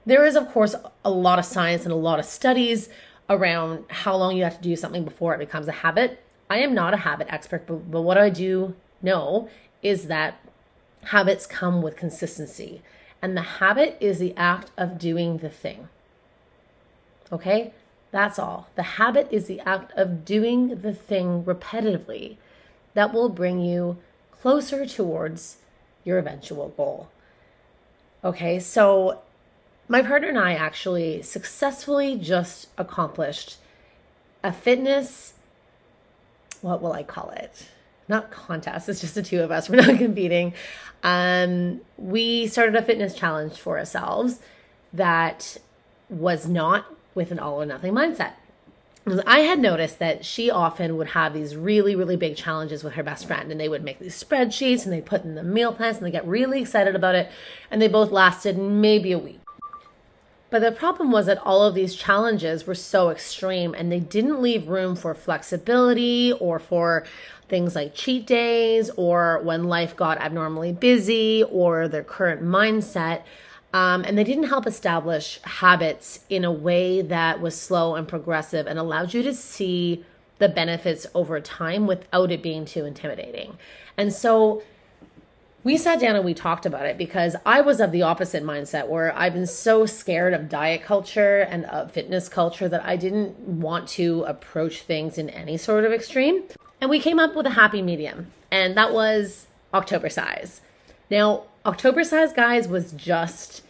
there 0.06 0.24
is, 0.24 0.36
of 0.36 0.48
course, 0.50 0.74
a 1.04 1.10
lot 1.10 1.38
of 1.38 1.44
science 1.44 1.84
and 1.84 1.92
a 1.92 1.96
lot 1.96 2.18
of 2.18 2.24
studies 2.24 2.88
around 3.28 3.84
how 3.88 4.16
long 4.16 4.36
you 4.36 4.44
have 4.44 4.56
to 4.56 4.62
do 4.62 4.76
something 4.76 5.04
before 5.04 5.34
it 5.34 5.38
becomes 5.38 5.68
a 5.68 5.72
habit. 5.72 6.22
I 6.48 6.58
am 6.58 6.74
not 6.74 6.94
a 6.94 6.98
habit 6.98 7.28
expert, 7.30 7.66
but, 7.66 7.90
but 7.90 8.02
what 8.02 8.18
I 8.18 8.30
do 8.30 8.74
know 9.02 9.48
is 9.82 10.06
that 10.06 10.40
habits 11.04 11.46
come 11.46 11.80
with 11.82 11.96
consistency. 11.96 12.82
And 13.22 13.36
the 13.36 13.42
habit 13.42 13.96
is 14.00 14.18
the 14.18 14.34
act 14.36 14.70
of 14.76 14.98
doing 14.98 15.38
the 15.38 15.50
thing. 15.50 15.88
Okay? 17.30 17.72
That's 18.10 18.38
all. 18.38 18.68
The 18.74 18.82
habit 18.82 19.28
is 19.30 19.46
the 19.46 19.60
act 19.60 19.92
of 19.96 20.24
doing 20.24 20.80
the 20.80 20.94
thing 20.94 21.44
repetitively 21.44 22.36
that 22.94 23.12
will 23.12 23.28
bring 23.28 23.60
you 23.60 23.98
closer 24.32 24.86
towards 24.86 25.58
your 26.04 26.18
eventual 26.18 26.70
goal. 26.70 27.08
Okay, 28.24 28.58
so 28.58 29.20
my 29.90 30.02
partner 30.02 30.28
and 30.28 30.38
I 30.38 30.54
actually 30.54 31.20
successfully 31.20 32.16
just 32.16 32.68
accomplished 32.78 33.56
a 34.42 34.52
fitness, 34.52 35.34
what 36.62 36.80
will 36.80 36.92
I 36.92 37.02
call 37.02 37.30
it? 37.30 37.68
Not 38.08 38.30
contest, 38.30 38.88
it's 38.88 39.00
just 39.00 39.16
the 39.16 39.22
two 39.22 39.42
of 39.42 39.50
us. 39.50 39.68
We're 39.68 39.84
not 39.84 39.98
competing. 39.98 40.54
Um, 41.02 41.80
we 41.98 42.46
started 42.46 42.76
a 42.76 42.82
fitness 42.82 43.16
challenge 43.16 43.58
for 43.58 43.78
ourselves 43.78 44.38
that 44.92 45.56
was 46.08 46.46
not 46.46 46.86
with 47.16 47.32
an 47.32 47.40
all 47.40 47.60
or 47.60 47.66
nothing 47.66 47.92
mindset. 47.92 48.34
I 49.26 49.40
had 49.40 49.58
noticed 49.58 49.98
that 49.98 50.24
she 50.24 50.50
often 50.50 50.96
would 50.98 51.08
have 51.08 51.34
these 51.34 51.56
really, 51.56 51.96
really 51.96 52.16
big 52.16 52.36
challenges 52.36 52.84
with 52.84 52.92
her 52.92 53.02
best 53.02 53.26
friend, 53.26 53.50
and 53.50 53.58
they 53.58 53.68
would 53.68 53.82
make 53.82 53.98
these 53.98 54.22
spreadsheets 54.22 54.84
and 54.84 54.92
they 54.92 55.00
put 55.00 55.24
in 55.24 55.34
the 55.34 55.42
meal 55.42 55.72
plans 55.72 55.96
and 55.96 56.06
they 56.06 56.12
get 56.12 56.26
really 56.28 56.60
excited 56.60 56.94
about 56.94 57.16
it, 57.16 57.28
and 57.72 57.82
they 57.82 57.88
both 57.88 58.12
lasted 58.12 58.56
maybe 58.56 59.10
a 59.10 59.18
week. 59.18 59.39
But 60.50 60.62
the 60.62 60.72
problem 60.72 61.12
was 61.12 61.26
that 61.26 61.38
all 61.38 61.62
of 61.62 61.74
these 61.74 61.94
challenges 61.94 62.66
were 62.66 62.74
so 62.74 63.10
extreme 63.10 63.72
and 63.72 63.90
they 63.90 64.00
didn't 64.00 64.42
leave 64.42 64.68
room 64.68 64.96
for 64.96 65.14
flexibility 65.14 66.32
or 66.32 66.58
for 66.58 67.04
things 67.48 67.76
like 67.76 67.94
cheat 67.94 68.26
days 68.26 68.90
or 68.96 69.40
when 69.44 69.64
life 69.64 69.96
got 69.96 70.18
abnormally 70.18 70.72
busy 70.72 71.44
or 71.44 71.86
their 71.88 72.02
current 72.02 72.42
mindset. 72.42 73.22
Um, 73.72 74.02
and 74.04 74.18
they 74.18 74.24
didn't 74.24 74.44
help 74.44 74.66
establish 74.66 75.40
habits 75.42 76.20
in 76.28 76.44
a 76.44 76.50
way 76.50 77.02
that 77.02 77.40
was 77.40 77.60
slow 77.60 77.94
and 77.94 78.08
progressive 78.08 78.66
and 78.66 78.78
allowed 78.78 79.14
you 79.14 79.22
to 79.22 79.32
see 79.32 80.04
the 80.38 80.48
benefits 80.48 81.06
over 81.14 81.40
time 81.40 81.86
without 81.86 82.32
it 82.32 82.42
being 82.42 82.64
too 82.64 82.84
intimidating. 82.84 83.56
And 83.96 84.12
so 84.12 84.62
we 85.62 85.76
sat 85.76 86.00
down 86.00 86.16
and 86.16 86.24
we 86.24 86.32
talked 86.32 86.64
about 86.64 86.86
it 86.86 86.96
because 86.96 87.36
I 87.44 87.60
was 87.60 87.80
of 87.80 87.92
the 87.92 88.02
opposite 88.02 88.42
mindset 88.42 88.88
where 88.88 89.14
I've 89.16 89.34
been 89.34 89.46
so 89.46 89.84
scared 89.84 90.32
of 90.32 90.48
diet 90.48 90.82
culture 90.82 91.40
and 91.40 91.66
of 91.66 91.92
fitness 91.92 92.28
culture 92.28 92.68
that 92.68 92.84
I 92.84 92.96
didn't 92.96 93.38
want 93.38 93.88
to 93.90 94.22
approach 94.24 94.82
things 94.82 95.18
in 95.18 95.28
any 95.30 95.58
sort 95.58 95.84
of 95.84 95.92
extreme. 95.92 96.44
And 96.80 96.88
we 96.88 96.98
came 96.98 97.18
up 97.18 97.36
with 97.36 97.46
a 97.46 97.50
happy 97.50 97.82
medium, 97.82 98.32
and 98.50 98.74
that 98.76 98.94
was 98.94 99.48
October 99.74 100.08
size. 100.08 100.62
Now, 101.10 101.44
October 101.66 102.04
size, 102.04 102.32
guys, 102.32 102.66
was 102.66 102.92
just 102.92 103.62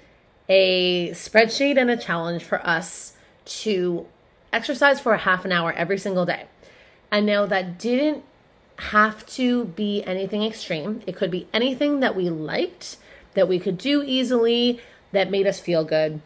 a 0.49 1.11
spreadsheet 1.11 1.77
and 1.77 1.91
a 1.91 1.97
challenge 1.97 2.45
for 2.45 2.65
us 2.65 3.15
to 3.45 4.07
exercise 4.53 5.01
for 5.01 5.13
a 5.13 5.19
half 5.19 5.45
an 5.45 5.51
hour 5.51 5.73
every 5.73 5.99
single 5.99 6.25
day. 6.25 6.47
And 7.11 7.27
now 7.27 7.47
that 7.47 7.79
didn't 7.79 8.25
have 8.81 9.27
to 9.27 9.67
be 9.67 10.03
anything 10.05 10.43
extreme. 10.43 11.03
It 11.07 11.17
could 11.17 11.31
be 11.31 11.47
anything 11.53 12.01
that 12.01 12.17
we 12.17 12.31
liked, 12.31 12.97
that 13.35 13.49
we 13.49 13.59
could 13.59 13.79
do 13.79 14.03
easily, 14.03 14.81
that 15.13 15.31
made 15.31 15.47
us 15.47 15.61
feel 15.61 15.85
good. 15.85 16.21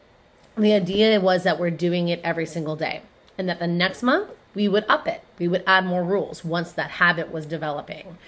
The 0.57 0.73
idea 0.73 1.21
was 1.21 1.43
that 1.43 1.59
we're 1.59 1.71
doing 1.71 2.09
it 2.09 2.21
every 2.23 2.47
single 2.47 2.77
day 2.77 3.03
and 3.37 3.49
that 3.49 3.59
the 3.59 3.67
next 3.67 4.03
month 4.03 4.31
we 4.55 4.69
would 4.69 4.85
up 4.89 5.09
it. 5.09 5.23
We 5.39 5.49
would 5.49 5.65
add 5.67 5.85
more 5.85 6.05
rules 6.05 6.45
once 6.45 6.71
that 6.73 6.93
habit 6.93 7.33
was 7.33 7.45
developing. 7.45 8.19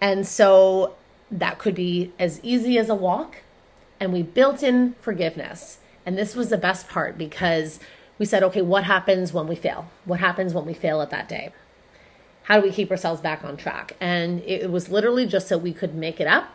And 0.00 0.26
so 0.26 0.96
that 1.30 1.58
could 1.58 1.74
be 1.74 2.12
as 2.18 2.40
easy 2.42 2.78
as 2.78 2.88
a 2.88 2.96
walk. 2.96 3.36
And 4.00 4.12
we 4.12 4.22
built 4.22 4.62
in 4.62 4.94
forgiveness. 5.00 5.78
And 6.04 6.18
this 6.18 6.34
was 6.34 6.48
the 6.48 6.58
best 6.58 6.88
part 6.88 7.16
because 7.16 7.78
we 8.18 8.26
said, 8.26 8.42
okay, 8.42 8.62
what 8.62 8.84
happens 8.84 9.32
when 9.32 9.46
we 9.46 9.54
fail? 9.54 9.88
What 10.04 10.18
happens 10.18 10.52
when 10.52 10.66
we 10.66 10.74
fail 10.74 11.00
at 11.00 11.10
that 11.10 11.28
day? 11.28 11.52
How 12.48 12.58
do 12.58 12.66
we 12.66 12.72
keep 12.72 12.90
ourselves 12.90 13.20
back 13.20 13.44
on 13.44 13.58
track? 13.58 13.94
And 14.00 14.40
it 14.40 14.70
was 14.70 14.88
literally 14.88 15.26
just 15.26 15.48
so 15.48 15.58
we 15.58 15.74
could 15.74 15.94
make 15.94 16.18
it 16.18 16.26
up 16.26 16.54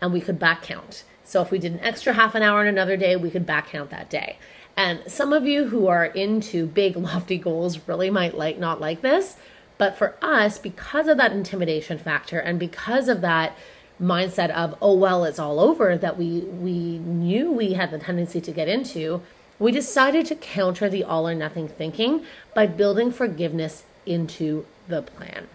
and 0.00 0.10
we 0.10 0.22
could 0.22 0.38
back 0.38 0.62
count. 0.62 1.04
So 1.22 1.42
if 1.42 1.50
we 1.50 1.58
did 1.58 1.74
an 1.74 1.80
extra 1.80 2.14
half 2.14 2.34
an 2.34 2.42
hour 2.42 2.60
on 2.60 2.66
another 2.66 2.96
day, 2.96 3.14
we 3.14 3.30
could 3.30 3.44
back 3.44 3.68
count 3.68 3.90
that 3.90 4.08
day. 4.08 4.38
And 4.74 5.02
some 5.06 5.34
of 5.34 5.46
you 5.46 5.66
who 5.66 5.86
are 5.86 6.06
into 6.06 6.66
big 6.66 6.96
lofty 6.96 7.36
goals 7.36 7.78
really 7.86 8.08
might 8.08 8.38
like 8.38 8.58
not 8.58 8.80
like 8.80 9.02
this, 9.02 9.36
but 9.76 9.98
for 9.98 10.16
us 10.22 10.56
because 10.56 11.08
of 11.08 11.18
that 11.18 11.32
intimidation 11.32 11.98
factor 11.98 12.38
and 12.38 12.58
because 12.58 13.06
of 13.08 13.20
that 13.20 13.54
mindset 14.00 14.48
of 14.50 14.76
oh 14.80 14.94
well 14.94 15.24
it's 15.24 15.40
all 15.40 15.60
over 15.60 15.98
that 15.98 16.16
we 16.16 16.40
we 16.40 16.98
knew 17.00 17.50
we 17.52 17.74
had 17.74 17.90
the 17.90 17.98
tendency 17.98 18.40
to 18.40 18.50
get 18.50 18.66
into, 18.66 19.20
we 19.58 19.72
decided 19.72 20.24
to 20.24 20.34
counter 20.34 20.88
the 20.88 21.04
all 21.04 21.28
or 21.28 21.34
nothing 21.34 21.68
thinking 21.68 22.24
by 22.54 22.66
building 22.66 23.12
forgiveness 23.12 23.84
into 24.06 24.64
the 24.88 25.02
plan. 25.02 25.48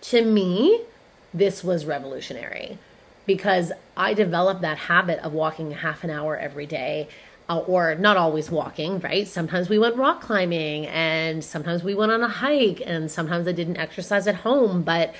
To 0.00 0.24
me, 0.24 0.82
this 1.34 1.62
was 1.62 1.84
revolutionary 1.84 2.78
because 3.26 3.72
I 3.96 4.14
developed 4.14 4.62
that 4.62 4.78
habit 4.78 5.18
of 5.20 5.32
walking 5.32 5.72
half 5.72 6.02
an 6.02 6.10
hour 6.10 6.36
every 6.36 6.66
day. 6.66 7.08
Uh, 7.50 7.60
or 7.60 7.94
not 7.94 8.18
always 8.18 8.50
walking, 8.50 9.00
right? 9.00 9.26
Sometimes 9.26 9.70
we 9.70 9.78
went 9.78 9.96
rock 9.96 10.20
climbing 10.20 10.86
and 10.86 11.42
sometimes 11.42 11.82
we 11.82 11.94
went 11.94 12.12
on 12.12 12.22
a 12.22 12.28
hike 12.28 12.82
and 12.84 13.10
sometimes 13.10 13.48
I 13.48 13.52
didn't 13.52 13.78
exercise 13.78 14.26
at 14.26 14.34
home, 14.34 14.82
but 14.82 15.14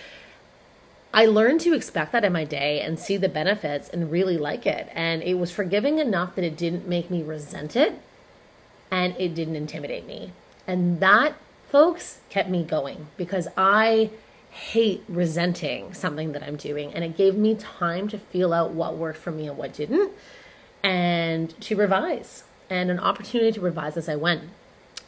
I 1.13 1.25
learned 1.25 1.63
to 1.63 1.73
expect 1.73 2.13
that 2.13 2.25
in 2.25 2.33
my 2.35 2.45
day 2.45 2.83
and 2.83 2.99
see 2.99 3.17
the 3.17 3.31
benefits 3.31 3.89
and 3.89 4.11
really 4.11 4.37
like 4.37 4.67
it. 4.67 4.91
And 4.93 5.23
it 5.23 5.35
was 5.35 5.51
forgiving 5.51 5.99
enough 5.99 6.35
that 6.35 6.45
it 6.45 6.57
didn't 6.57 6.87
make 6.87 7.11
me 7.11 7.23
resent 7.23 7.77
it 7.77 7.99
and 8.91 9.17
it 9.19 9.35
didn't 9.35 9.57
intimidate 9.57 10.07
me. 10.07 10.33
And 10.67 11.01
that 11.01 11.35
folks 11.71 12.19
kept 12.31 12.49
me 12.49 12.63
going 12.63 13.07
because 13.17 13.49
I 13.57 14.11
hate 14.51 15.05
resenting 15.09 15.93
something 15.95 16.33
that 16.33 16.43
I'm 16.43 16.57
doing. 16.57 16.93
And 16.93 17.05
it 17.05 17.17
gave 17.17 17.37
me 17.37 17.55
time 17.55 18.09
to 18.09 18.19
feel 18.19 18.53
out 18.53 18.73
what 18.73 18.97
worked 18.97 19.19
for 19.19 19.31
me 19.31 19.47
and 19.47 19.57
what 19.57 19.75
didn't, 19.75 20.13
and 20.83 21.59
to 21.61 21.77
revise, 21.77 22.45
and 22.71 22.91
an 22.91 22.99
opportunity 22.99 23.53
to 23.53 23.61
revise 23.61 23.97
as 23.97 24.09
I 24.09 24.17
went. 24.17 24.45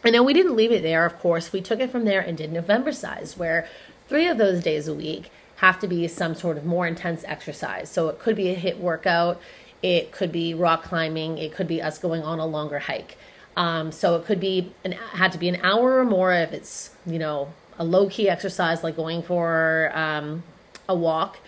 And 0.02 0.14
then 0.14 0.24
we 0.24 0.32
didn't 0.32 0.56
leave 0.56 0.72
it 0.72 0.82
there, 0.82 1.04
of 1.04 1.18
course. 1.18 1.52
We 1.52 1.60
took 1.60 1.80
it 1.80 1.90
from 1.90 2.04
there 2.04 2.20
and 2.20 2.36
did 2.36 2.52
November 2.52 2.92
size, 2.92 3.36
where 3.36 3.68
three 4.08 4.26
of 4.28 4.38
those 4.38 4.62
days 4.62 4.88
a 4.88 4.94
week 4.94 5.30
have 5.56 5.78
to 5.80 5.86
be 5.86 6.08
some 6.08 6.34
sort 6.34 6.56
of 6.56 6.64
more 6.64 6.86
intense 6.86 7.22
exercise. 7.26 7.90
So 7.90 8.08
it 8.08 8.18
could 8.18 8.34
be 8.34 8.48
a 8.48 8.56
HIIT 8.56 8.78
workout, 8.78 9.40
it 9.82 10.10
could 10.10 10.32
be 10.32 10.54
rock 10.54 10.84
climbing, 10.84 11.36
it 11.36 11.54
could 11.54 11.68
be 11.68 11.82
us 11.82 11.98
going 11.98 12.22
on 12.22 12.38
a 12.38 12.46
longer 12.46 12.78
hike. 12.78 13.18
Um, 13.56 13.92
so 13.92 14.16
it 14.16 14.24
could 14.24 14.40
be 14.40 14.72
an, 14.84 14.92
had 14.92 15.32
to 15.32 15.38
be 15.38 15.48
an 15.48 15.56
hour 15.62 15.98
or 15.98 16.04
more 16.04 16.32
if 16.32 16.52
it's 16.52 16.94
you 17.04 17.18
know 17.18 17.52
a 17.78 17.84
low 17.84 18.08
key 18.08 18.28
exercise 18.28 18.84
like 18.84 18.96
going 18.96 19.22
for 19.22 19.90
um, 19.94 20.42
a 20.88 20.94
walk. 20.94 21.38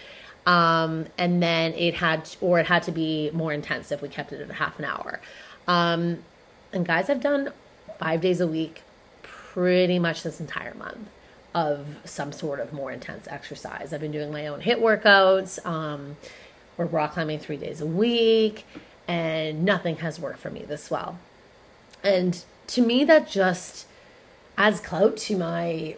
Um, 0.47 1.07
and 1.19 1.43
then 1.43 1.73
it 1.75 1.95
had, 1.95 2.29
or 2.41 2.59
it 2.59 2.67
had 2.67 2.83
to 2.85 2.93
be 2.93 3.31
more 3.33 3.53
intense 3.53 3.93
if 3.93 4.03
we 4.03 4.09
kept 4.09 4.33
it 4.33 4.41
at 4.41 4.51
a 4.51 4.55
half 4.55 4.79
an 4.79 4.85
hour. 4.85 5.21
Um, 5.69 6.25
and 6.73 6.85
guys, 6.85 7.09
I've 7.09 7.21
done 7.21 7.53
five 7.99 8.21
days 8.21 8.41
a 8.41 8.47
week 8.47 8.83
pretty 9.23 9.99
much 9.99 10.23
this 10.23 10.41
entire 10.41 10.75
month 10.75 11.09
of 11.55 11.87
some 12.05 12.33
sort 12.33 12.59
of 12.59 12.73
more 12.73 12.91
intense 12.91 13.29
exercise. 13.29 13.93
I've 13.93 14.01
been 14.01 14.11
doing 14.11 14.33
my 14.33 14.47
own 14.47 14.63
HIIT 14.63 14.81
workouts. 14.81 15.65
Um, 15.67 16.17
we're 16.77 16.87
rock 16.87 17.13
climbing 17.13 17.39
three 17.39 17.59
days 17.59 17.81
a 17.81 17.87
week, 17.87 18.65
and 19.07 19.65
nothing 19.65 19.97
has 19.97 20.19
worked 20.19 20.39
for 20.39 20.51
me 20.51 20.65
this 20.65 20.91
well. 20.91 21.19
And 22.03 22.43
to 22.69 22.83
me, 22.83 23.05
that 23.05 23.29
just 23.29 23.87
adds 24.57 24.81
clout 24.81 25.17
to 25.17 25.37
my 25.37 25.97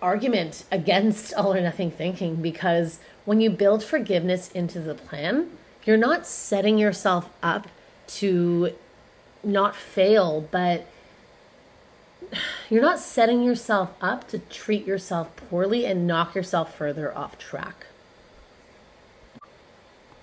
argument 0.00 0.64
against 0.70 1.32
all 1.34 1.54
or 1.54 1.60
nothing 1.60 1.90
thinking 1.90 2.36
because 2.36 2.98
when 3.24 3.40
you 3.40 3.50
build 3.50 3.82
forgiveness 3.82 4.50
into 4.52 4.80
the 4.80 4.94
plan, 4.94 5.50
you're 5.84 5.96
not 5.96 6.26
setting 6.26 6.78
yourself 6.78 7.28
up 7.42 7.68
to 8.06 8.72
not 9.42 9.74
fail, 9.74 10.46
but 10.50 10.86
you're 12.68 12.82
not 12.82 12.98
setting 12.98 13.42
yourself 13.42 13.90
up 14.00 14.28
to 14.28 14.38
treat 14.38 14.86
yourself 14.86 15.34
poorly 15.36 15.86
and 15.86 16.06
knock 16.06 16.34
yourself 16.34 16.74
further 16.74 17.16
off 17.16 17.38
track. 17.38 17.86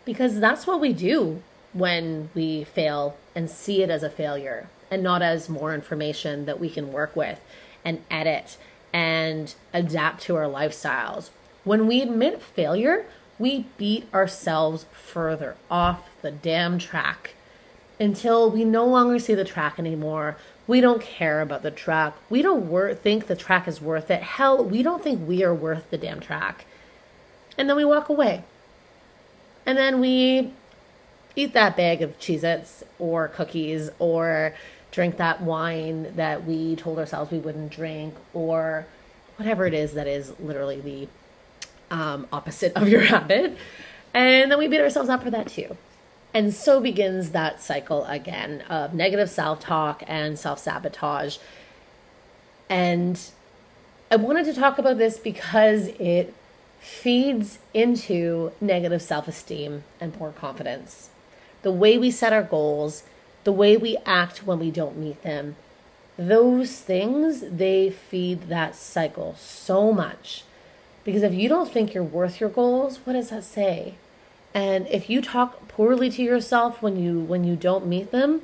Because 0.05 0.39
that's 0.39 0.67
what 0.67 0.81
we 0.81 0.91
do 0.91 1.41
when 1.73 2.29
we 2.33 2.63
fail 2.63 3.17
and 3.35 3.49
see 3.49 3.81
it 3.81 3.89
as 3.89 4.03
a 4.03 4.09
failure 4.09 4.69
and 4.89 5.03
not 5.03 5.21
as 5.21 5.49
more 5.49 5.73
information 5.73 6.45
that 6.45 6.59
we 6.59 6.69
can 6.69 6.93
work 6.93 7.15
with 7.15 7.39
and 7.83 8.01
edit 8.09 8.57
and 8.93 9.55
adapt 9.73 10.21
to 10.21 10.35
our 10.35 10.45
lifestyles. 10.45 11.29
When 11.63 11.87
we 11.87 12.01
admit 12.01 12.41
failure, 12.41 13.05
we 13.39 13.65
beat 13.77 14.07
ourselves 14.13 14.85
further 14.91 15.55
off 15.69 16.07
the 16.21 16.31
damn 16.31 16.77
track 16.77 17.33
until 17.99 18.49
we 18.51 18.63
no 18.63 18.85
longer 18.85 19.17
see 19.17 19.33
the 19.33 19.43
track 19.43 19.79
anymore. 19.79 20.37
We 20.67 20.81
don't 20.81 21.01
care 21.01 21.41
about 21.41 21.63
the 21.63 21.71
track. 21.71 22.15
We 22.29 22.41
don't 22.41 22.69
wor- 22.69 22.93
think 22.93 23.27
the 23.27 23.35
track 23.35 23.67
is 23.67 23.81
worth 23.81 24.11
it. 24.11 24.21
Hell, 24.21 24.63
we 24.63 24.83
don't 24.83 25.03
think 25.03 25.27
we 25.27 25.43
are 25.43 25.53
worth 25.53 25.89
the 25.89 25.97
damn 25.97 26.19
track. 26.19 26.65
And 27.57 27.67
then 27.67 27.75
we 27.75 27.85
walk 27.85 28.09
away. 28.09 28.43
And 29.65 29.77
then 29.77 29.99
we 29.99 30.51
eat 31.35 31.53
that 31.53 31.75
bag 31.75 32.01
of 32.01 32.17
Cheez 32.19 32.43
Its 32.43 32.83
or 32.99 33.27
cookies 33.27 33.89
or 33.99 34.53
drink 34.91 35.17
that 35.17 35.41
wine 35.41 36.15
that 36.15 36.45
we 36.45 36.75
told 36.75 36.99
ourselves 36.99 37.31
we 37.31 37.39
wouldn't 37.39 37.71
drink 37.71 38.13
or 38.33 38.85
whatever 39.37 39.65
it 39.65 39.73
is 39.73 39.93
that 39.93 40.07
is 40.07 40.33
literally 40.39 40.79
the 40.79 41.07
um, 41.89 42.27
opposite 42.31 42.73
of 42.75 42.87
your 42.87 43.01
habit. 43.05 43.57
And 44.13 44.51
then 44.51 44.59
we 44.59 44.67
beat 44.67 44.81
ourselves 44.81 45.09
up 45.09 45.23
for 45.23 45.31
that 45.31 45.47
too. 45.47 45.75
And 46.33 46.53
so 46.53 46.79
begins 46.79 47.31
that 47.31 47.61
cycle 47.61 48.05
again 48.05 48.61
of 48.69 48.93
negative 48.93 49.29
self 49.29 49.59
talk 49.59 50.03
and 50.07 50.37
self 50.37 50.59
sabotage. 50.59 51.37
And 52.69 53.19
I 54.11 54.15
wanted 54.15 54.45
to 54.45 54.53
talk 54.53 54.77
about 54.77 54.97
this 54.97 55.17
because 55.17 55.87
it 55.99 56.33
feeds 56.79 57.59
into 57.73 58.51
negative 58.61 59.01
self 59.01 59.27
esteem 59.27 59.83
and 59.99 60.13
poor 60.13 60.31
confidence 60.31 61.09
the 61.63 61.71
way 61.71 61.97
we 61.97 62.11
set 62.11 62.31
our 62.31 62.43
goals, 62.43 63.03
the 63.43 63.51
way 63.51 63.75
we 63.75 63.97
act 64.05 64.45
when 64.45 64.59
we 64.59 64.71
don't 64.71 64.97
meet 64.97 65.21
them, 65.23 65.55
those 66.17 66.79
things, 66.79 67.41
they 67.41 67.89
feed 67.89 68.43
that 68.43 68.75
cycle 68.75 69.35
so 69.37 69.91
much. 69.91 70.43
Because 71.03 71.23
if 71.23 71.33
you 71.33 71.49
don't 71.49 71.71
think 71.71 71.93
you're 71.93 72.03
worth 72.03 72.39
your 72.39 72.49
goals, 72.49 72.99
what 73.03 73.13
does 73.13 73.29
that 73.29 73.43
say? 73.43 73.95
And 74.53 74.87
if 74.87 75.09
you 75.09 75.21
talk 75.21 75.67
poorly 75.67 76.09
to 76.11 76.21
yourself 76.21 76.81
when 76.81 77.01
you 77.01 77.19
when 77.19 77.43
you 77.43 77.55
don't 77.55 77.87
meet 77.87 78.11
them, 78.11 78.43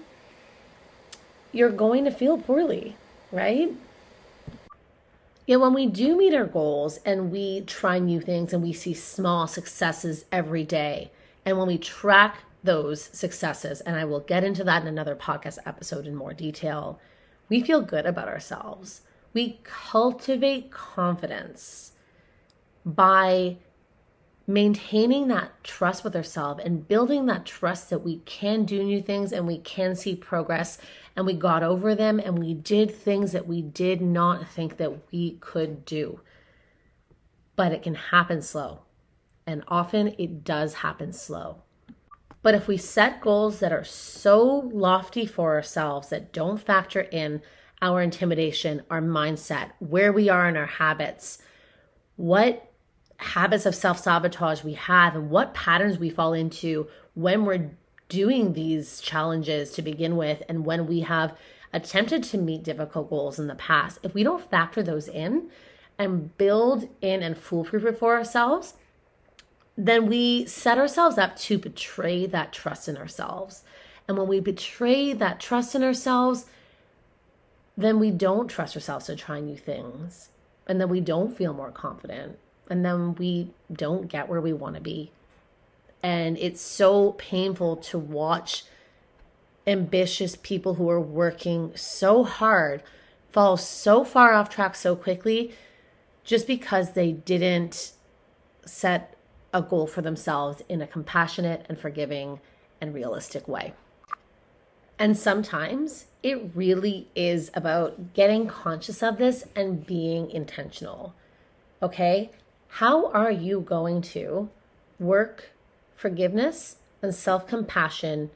you're 1.52 1.70
going 1.70 2.04
to 2.06 2.12
feel 2.12 2.38
poorly, 2.38 2.96
right? 3.32 3.72
Yet 5.46 5.60
when 5.60 5.74
we 5.74 5.86
do 5.86 6.18
meet 6.18 6.34
our 6.34 6.46
goals 6.46 7.00
and 7.06 7.32
we 7.32 7.62
try 7.62 8.00
new 8.00 8.22
things 8.22 8.54
and 8.54 8.64
we 8.64 8.74
see 8.74 8.94
small 8.94 9.48
successes 9.48 10.26
every 10.32 10.64
day, 10.64 11.12
and 11.46 11.58
when 11.58 11.68
we 11.68 11.78
track 11.78 12.40
those 12.64 13.02
successes, 13.02 13.82
and 13.82 13.96
I 13.96 14.06
will 14.06 14.20
get 14.20 14.44
into 14.44 14.64
that 14.66 14.82
in 14.82 14.88
another 14.88 15.16
podcast 15.16 15.60
episode 15.66 16.06
in 16.06 16.16
more 16.16 16.34
detail, 16.34 17.00
we 17.48 17.62
feel 17.62 17.82
good 17.82 18.06
about 18.06 18.28
ourselves. 18.28 19.02
We 19.34 19.60
cultivate 19.64 20.72
confidence 20.72 21.94
by 22.86 23.58
maintaining 24.50 25.28
that 25.28 25.64
trust 25.64 26.04
with 26.04 26.16
ourselves 26.16 26.62
and 26.66 26.88
building 26.88 27.28
that 27.28 27.46
trust 27.46 27.92
that 27.92 28.00
we 28.00 28.18
can 28.26 28.66
do 28.66 28.84
new 28.84 29.00
things 29.00 29.32
and 29.32 29.46
we 29.46 29.60
can 29.60 29.96
see 29.96 30.16
progress 30.16 30.80
and 31.16 31.26
we 31.26 31.34
got 31.34 31.62
over 31.62 31.94
them 31.94 32.20
and 32.20 32.40
we 32.40 32.56
did 32.56 32.90
things 32.90 33.32
that 33.32 33.46
we 33.46 33.62
did 33.62 34.02
not 34.02 34.48
think 34.50 34.78
that 34.78 35.12
we 35.12 35.34
could 35.40 35.86
do. 35.86 36.20
But 37.56 37.72
it 37.72 37.84
can 37.84 37.94
happen 37.94 38.42
slow. 38.42 38.80
And 39.46 39.64
often 39.68 40.16
it 40.18 40.44
does 40.44 40.76
happen 40.76 41.14
slow. 41.14 41.62
But 42.42 42.56
if 42.56 42.68
we 42.68 42.78
set 42.78 43.22
goals 43.22 43.60
that 43.60 43.74
are 43.74 43.84
so 43.84 44.70
lofty 44.74 45.26
for 45.26 45.56
ourselves 45.56 46.10
that 46.10 46.32
don't 46.32 46.60
factor 46.60 47.02
in 47.02 47.42
our 47.82 48.02
intimidation, 48.02 48.84
our 48.90 49.02
mindset, 49.02 49.72
where 49.80 50.12
we 50.12 50.30
are 50.30 50.48
in 50.48 50.58
our 50.58 50.66
habits, 50.66 51.40
what 52.16 52.72
habits 53.18 53.66
of 53.66 53.76
self 53.76 54.00
sabotage 54.00 54.64
we 54.64 54.74
have, 54.74 55.16
and 55.16 55.30
what 55.30 55.54
patterns 55.54 55.98
we 55.98 56.10
fall 56.10 56.34
into 56.34 56.88
when 57.14 57.46
we're 57.46 57.72
doing 58.08 58.54
these 58.54 59.02
challenges 59.02 59.72
to 59.72 59.82
begin 59.82 60.18
with, 60.18 60.42
and 60.50 60.66
when 60.66 60.88
we 60.88 61.02
have 61.02 61.38
attempted 61.72 62.24
to 62.24 62.38
meet 62.38 62.64
difficult 62.64 63.10
goals 63.10 63.38
in 63.38 63.48
the 63.48 63.56
past, 63.56 64.00
if 64.04 64.14
we 64.14 64.24
don't 64.24 64.50
factor 64.50 64.82
those 64.82 65.08
in 65.08 65.50
and 65.98 66.36
build 66.38 66.88
in 67.02 67.22
and 67.22 67.38
foolproof 67.38 67.86
it 67.86 68.00
for 68.00 68.16
ourselves, 68.16 68.74
then 69.80 70.08
we 70.08 70.46
set 70.46 70.78
ourselves 70.78 71.18
up 71.18 71.38
to 71.38 71.58
betray 71.58 72.26
that 72.26 72.52
trust 72.52 72.90
in 72.90 72.98
ourselves. 72.98 73.64
And 74.10 74.18
when 74.18 74.28
we 74.28 74.42
betray 74.42 75.14
that 75.14 75.40
trust 75.40 75.74
in 75.74 75.84
ourselves, 75.84 76.48
then 77.78 77.98
we 77.98 78.12
don't 78.12 78.50
trust 78.50 78.76
ourselves 78.76 79.06
to 79.06 79.16
try 79.16 79.40
new 79.40 79.56
things. 79.56 80.32
And 80.68 80.82
then 80.82 80.90
we 80.90 81.00
don't 81.00 81.36
feel 81.36 81.54
more 81.54 81.72
confident. 81.72 82.38
And 82.70 82.84
then 82.84 83.16
we 83.16 83.52
don't 83.72 84.10
get 84.10 84.28
where 84.28 84.42
we 84.42 84.52
want 84.52 84.76
to 84.76 84.82
be. 84.82 85.12
And 86.04 86.38
it's 86.38 86.62
so 86.62 87.14
painful 87.14 87.78
to 87.78 87.98
watch 87.98 88.66
ambitious 89.66 90.36
people 90.36 90.74
who 90.74 90.90
are 90.90 91.00
working 91.00 91.72
so 91.76 92.26
hard 92.26 92.84
fall 93.32 93.56
so 93.56 94.04
far 94.04 94.34
off 94.34 94.50
track 94.50 94.76
so 94.76 94.96
quickly 94.96 95.54
just 96.26 96.48
because 96.48 96.94
they 96.94 97.14
didn't 97.14 97.94
set 98.66 99.16
a 99.54 99.62
goal 99.62 99.88
for 99.88 100.02
themselves 100.02 100.62
in 100.70 100.82
a 100.82 100.88
compassionate 100.88 101.66
and 101.68 101.80
forgiving 101.80 102.40
and 102.82 102.94
realistic 102.94 103.48
way. 103.48 103.74
And 104.98 105.18
sometimes 105.18 106.08
it 106.22 106.52
really 106.54 107.08
is 107.16 107.50
about 107.54 108.14
getting 108.14 108.48
conscious 108.48 109.02
of 109.02 109.18
this 109.18 109.46
and 109.56 109.86
being 109.86 110.30
intentional. 110.30 111.14
Okay? 111.82 112.32
How 112.68 113.10
are 113.12 113.32
you 113.32 113.62
going 113.62 114.02
to 114.02 114.50
work 115.00 115.52
forgiveness 115.96 116.78
and 117.02 117.16
self 117.16 117.48
compassion 117.48 118.30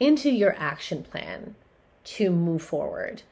into 0.00 0.30
your 0.30 0.54
action 0.58 1.04
plan 1.04 1.54
to 2.02 2.30
move 2.30 2.62
forward 2.62 3.22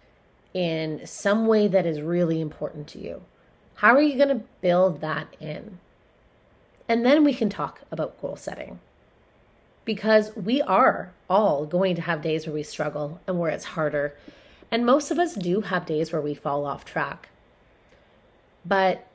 in 0.54 1.04
some 1.04 1.46
way 1.46 1.66
that 1.66 1.84
is 1.84 2.00
really 2.00 2.40
important 2.40 2.86
to 2.88 3.00
you? 3.00 3.22
How 3.74 3.94
are 3.94 4.02
you 4.02 4.16
going 4.16 4.28
to 4.28 4.44
build 4.60 5.00
that 5.00 5.34
in? 5.40 5.78
And 6.88 7.04
then 7.04 7.22
we 7.22 7.34
can 7.34 7.50
talk 7.50 7.82
about 7.92 8.20
goal 8.20 8.36
setting. 8.36 8.80
Because 9.84 10.34
we 10.34 10.62
are 10.62 11.12
all 11.28 11.66
going 11.66 11.94
to 11.96 12.02
have 12.02 12.22
days 12.22 12.46
where 12.46 12.54
we 12.54 12.62
struggle 12.62 13.20
and 13.26 13.38
where 13.38 13.50
it's 13.50 13.64
harder. 13.64 14.14
And 14.70 14.84
most 14.84 15.10
of 15.10 15.18
us 15.18 15.34
do 15.34 15.60
have 15.62 15.86
days 15.86 16.12
where 16.12 16.20
we 16.20 16.34
fall 16.34 16.66
off 16.66 16.84
track. 16.84 17.28
But 18.64 19.06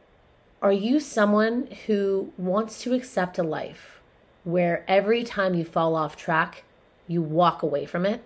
are 0.61 0.71
you 0.71 0.99
someone 0.99 1.67
who 1.87 2.31
wants 2.37 2.81
to 2.83 2.93
accept 2.93 3.37
a 3.37 3.43
life 3.43 3.99
where 4.43 4.85
every 4.87 5.23
time 5.23 5.53
you 5.53 5.65
fall 5.65 5.95
off 5.95 6.15
track, 6.15 6.63
you 7.07 7.21
walk 7.21 7.63
away 7.63 7.85
from 7.85 8.05
it? 8.05 8.23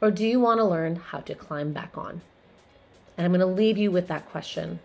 Or 0.00 0.10
do 0.10 0.26
you 0.26 0.38
want 0.38 0.60
to 0.60 0.64
learn 0.64 0.96
how 0.96 1.18
to 1.20 1.34
climb 1.34 1.72
back 1.72 1.96
on? 1.96 2.20
And 3.16 3.24
I'm 3.24 3.32
going 3.32 3.40
to 3.40 3.46
leave 3.46 3.78
you 3.78 3.90
with 3.90 4.08
that 4.08 4.28
question. 4.30 4.80